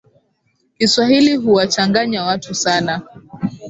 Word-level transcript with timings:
Kiswahili 0.77 1.35
huwachanganya 1.35 2.23
watu 2.23 2.55
sana 2.55 3.01